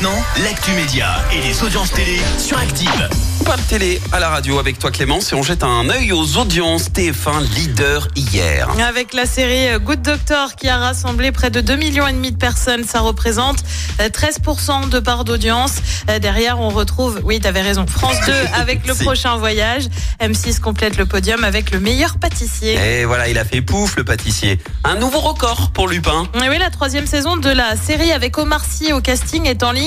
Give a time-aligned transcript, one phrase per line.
[0.00, 3.08] maintenant, l'actu média et les audiences télé sur Active.
[3.44, 6.36] Pas de télé à la radio avec toi Clémence et on jette un œil aux
[6.36, 8.68] audiences TF1 leader hier.
[8.80, 12.32] Avec la série euh, Good Doctor qui a rassemblé près de 2 millions et demi
[12.32, 13.58] de personnes, ça représente
[14.00, 15.74] euh, 13% de part d'audience.
[16.10, 19.04] Euh, Derrière, on retrouve, oui, t'avais raison, France 2 avec le Si.
[19.04, 19.84] prochain voyage.
[20.20, 22.74] M6 complète le podium avec le meilleur pâtissier.
[22.74, 24.58] Et voilà, il a fait pouf le pâtissier.
[24.82, 26.26] Un nouveau record pour Lupin.
[26.44, 29.70] Et oui, la troisième saison de la série avec Omar Sy au casting est en
[29.70, 29.85] ligne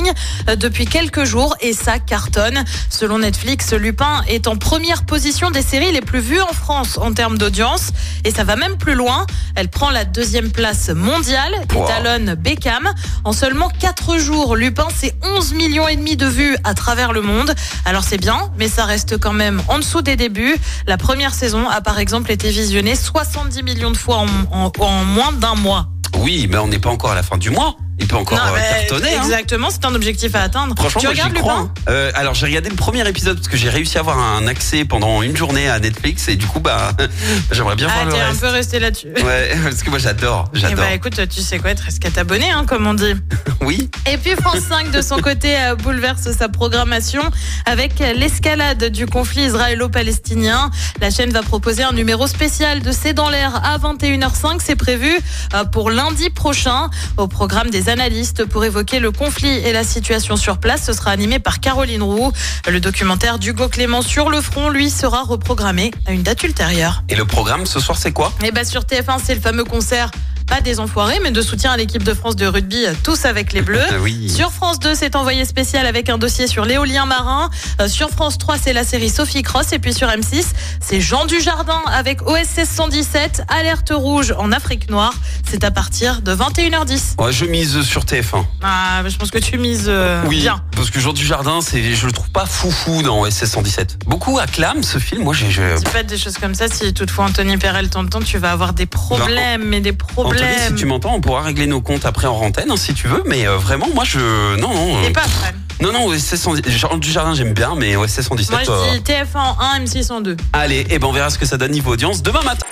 [0.50, 2.64] euh, depuis quelques jours et ça cartonne.
[2.90, 7.14] Selon Netflix, Lupin est en première position des séries les plus vues en France en
[7.14, 7.90] termes d'audience
[8.26, 9.26] et ça va même plus loin.
[9.56, 12.36] Elle prend la deuxième place mondiale Wow.
[12.38, 12.90] Beckham.
[13.24, 17.22] En seulement 4 jours, Lupin, c'est 11 millions et demi de vues à travers le
[17.22, 17.54] monde.
[17.86, 20.56] Alors c'est bien, mais ça reste quand même en dessous des débuts.
[20.88, 25.04] La première saison a par exemple été visionnée 70 millions de fois en, en- en
[25.06, 25.88] moins d'un mois.
[26.20, 27.76] Oui, mais on n'est pas encore à la fin du mois.
[28.00, 29.16] Il peut encore Non, euh, mais cartonner.
[29.16, 29.22] hein.
[29.24, 30.74] Exactement, c'est un objectif à atteindre.
[30.78, 31.36] Franchement, tu moi, regardes.
[31.36, 31.72] Lupin hein.
[31.90, 34.86] Euh, alors j'ai regardé le premier épisode parce que j'ai réussi à avoir un accès
[34.86, 36.92] pendant une journée à Netflix et du coup bah
[37.52, 38.40] j'aimerais bien Ah, voir le t'es un reste.
[38.42, 39.08] peu resté là-dessus.
[39.24, 40.78] Ouais, parce que moi j'adore, Eh j'adore.
[40.86, 43.14] bah écoute, tu sais quoi, te reste qu'à t'abonner, hein, comme on dit.
[43.62, 43.90] Oui.
[44.10, 47.22] Et puis France 5, de son côté, euh, bouleverse sa programmation
[47.66, 50.72] avec l'escalade du conflit israélo-palestinien.
[51.02, 54.60] La chaîne va proposer un numéro spécial de C'est dans l'air à 21h05.
[54.64, 55.12] C'est prévu
[55.54, 56.90] euh, pour lundi prochain.
[57.18, 61.12] Au programme des analystes pour évoquer le conflit et la situation sur place, ce sera
[61.12, 62.32] animé par Caroline Roux.
[62.68, 67.04] Le documentaire d'Hugo Clément sur le front, lui, sera reprogrammé à une date ultérieure.
[67.10, 68.32] Et le programme ce soir c'est quoi?
[68.44, 70.12] Et bah sur TF1, c'est le fameux concert,
[70.50, 73.54] pas des enfoirés, mais de soutien à l'équipe de France de rugby, euh, tous avec
[73.54, 73.80] les Bleus.
[73.92, 74.30] Ah oui.
[74.30, 77.50] Sur France 2, c'est envoyé spécial avec un dossier sur l'éolien marin.
[77.82, 79.74] Euh, sur France 3, c'est la série Sophie Cross.
[79.74, 80.44] Et puis sur M6,
[80.80, 85.14] c'est Jean Dujardin avec OSS 117, Alerte rouge en Afrique noire.
[85.50, 87.22] C'est à partir de 21h10.
[87.24, 88.44] Ouais, je mise sur TF1.
[88.62, 90.62] Ah, je pense que tu mises euh, Oui, bien.
[90.76, 94.06] parce que Jean Dujardin, c'est, je le trouve pas foufou dans OSS 117.
[94.06, 95.24] Beaucoup acclament ce film.
[95.24, 95.62] Moi, j'ai, je...
[95.84, 98.86] Tu fais des choses comme ça, si toutefois Anthony Perel t'entend, tu vas avoir des
[98.86, 100.39] problèmes, mais des problèmes.
[100.42, 103.08] Anthony, si tu m'entends, on pourra régler nos comptes après en antenne, hein, si tu
[103.08, 103.24] veux.
[103.26, 104.20] Mais euh, vraiment, moi, je,
[104.60, 105.56] non, non, T'es euh, pas fan.
[105.82, 106.72] non, non, OSS 117.
[106.72, 108.52] Jean Dujardin, j'aime bien, mais OSS 117.
[108.52, 110.38] Moi, je dis TF1 en 1, M6 en 2.
[110.54, 112.66] Allez, et ben on verra ce que ça donne niveau audience demain matin.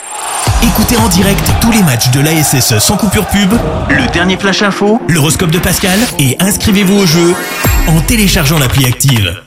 [0.63, 3.53] Écoutez en direct tous les matchs de l'ASSE sans coupure pub,
[3.89, 7.35] le dernier flash info, l'horoscope de Pascal et inscrivez-vous au jeu
[7.87, 9.41] en téléchargeant l'appli active.